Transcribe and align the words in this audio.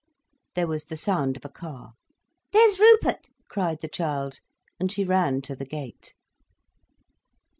_"There 0.55 0.65
was 0.65 0.85
the 0.85 0.97
sound 0.97 1.37
of 1.37 1.45
a 1.45 1.49
car. 1.49 1.93
"There's 2.53 2.79
Rupert!" 2.79 3.29
cried 3.51 3.81
the 3.81 3.87
child, 3.87 4.39
and 4.79 4.91
she 4.91 5.03
ran 5.03 5.43
to 5.43 5.55
the 5.55 5.63
gate. 5.63 6.15